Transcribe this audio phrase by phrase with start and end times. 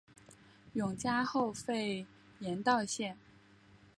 [0.73, 2.07] 永嘉后废
[2.39, 3.15] 严道县。